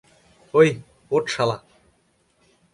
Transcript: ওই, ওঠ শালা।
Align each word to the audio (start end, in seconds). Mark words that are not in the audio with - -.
ওই, 0.53 0.69
ওঠ 1.11 1.25
শালা। 1.27 1.57